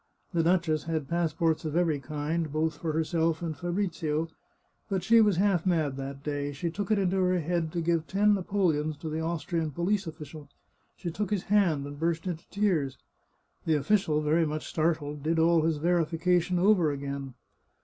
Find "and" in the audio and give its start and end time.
3.43-3.55, 11.85-11.99